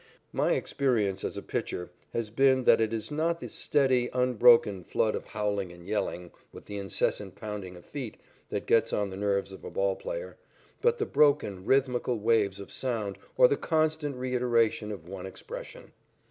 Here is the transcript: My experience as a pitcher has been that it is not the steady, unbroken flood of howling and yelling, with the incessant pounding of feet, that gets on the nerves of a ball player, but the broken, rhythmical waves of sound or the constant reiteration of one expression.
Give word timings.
My 0.33 0.53
experience 0.53 1.23
as 1.23 1.37
a 1.37 1.43
pitcher 1.43 1.91
has 2.11 2.31
been 2.31 2.63
that 2.63 2.81
it 2.81 2.91
is 2.91 3.11
not 3.11 3.39
the 3.39 3.47
steady, 3.49 4.09
unbroken 4.13 4.83
flood 4.83 5.13
of 5.13 5.25
howling 5.27 5.71
and 5.71 5.87
yelling, 5.87 6.31
with 6.51 6.65
the 6.65 6.79
incessant 6.79 7.35
pounding 7.35 7.75
of 7.75 7.85
feet, 7.85 8.17
that 8.49 8.65
gets 8.65 8.93
on 8.93 9.11
the 9.11 9.15
nerves 9.15 9.51
of 9.51 9.63
a 9.63 9.69
ball 9.69 9.95
player, 9.95 10.37
but 10.81 10.97
the 10.97 11.05
broken, 11.05 11.65
rhythmical 11.67 12.17
waves 12.19 12.59
of 12.59 12.71
sound 12.71 13.19
or 13.37 13.47
the 13.47 13.57
constant 13.57 14.15
reiteration 14.15 14.91
of 14.91 15.07
one 15.07 15.27
expression. 15.27 15.91